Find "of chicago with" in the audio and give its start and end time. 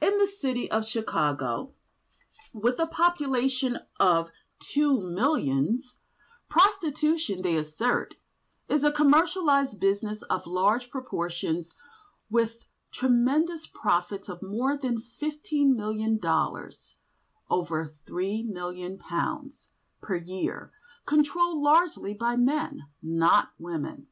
0.70-2.78